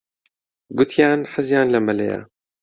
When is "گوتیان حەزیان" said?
0.77-1.67